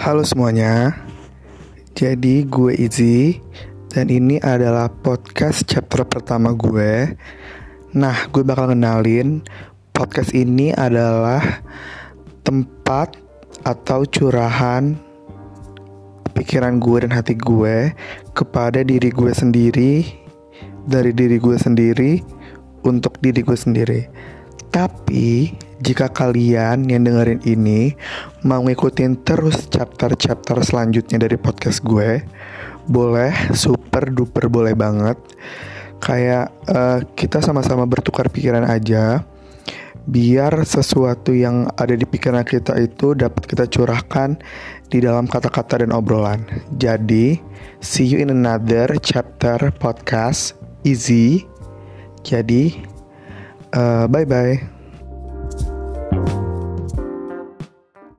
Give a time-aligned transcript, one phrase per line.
[0.00, 0.96] Halo semuanya,
[1.92, 3.36] jadi gue Izzy
[3.92, 7.20] dan ini adalah podcast chapter pertama gue.
[7.92, 9.44] Nah, gue bakal kenalin
[9.92, 11.44] podcast ini adalah
[12.48, 13.12] tempat
[13.68, 14.96] atau curahan
[16.32, 17.92] pikiran gue dan hati gue
[18.32, 20.08] kepada diri gue sendiri,
[20.88, 22.24] dari diri gue sendiri
[22.88, 24.08] untuk diri gue sendiri.
[24.72, 27.96] Tapi jika kalian yang dengerin ini
[28.44, 32.20] mau ngikutin terus chapter-chapter selanjutnya dari podcast gue,
[32.86, 35.16] boleh super duper boleh banget.
[36.00, 39.24] Kayak uh, kita sama-sama bertukar pikiran aja
[40.08, 44.40] biar sesuatu yang ada di pikiran kita itu dapat kita curahkan
[44.88, 46.40] di dalam kata-kata dan obrolan.
[46.80, 47.36] Jadi,
[47.84, 50.56] see you in another chapter podcast
[50.88, 51.44] easy.
[52.24, 52.90] Jadi,
[53.70, 54.79] Uh, bye bye.